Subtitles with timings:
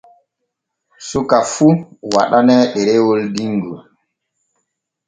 [1.09, 1.75] Suka fun
[2.13, 3.79] waɗaane ɗerewol dingol.